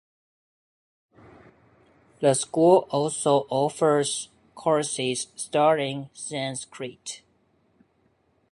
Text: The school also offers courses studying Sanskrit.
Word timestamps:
The 2.21 2.33
school 2.33 2.87
also 2.89 3.45
offers 3.51 4.29
courses 4.55 5.27
studying 5.35 6.09
Sanskrit. 6.11 7.21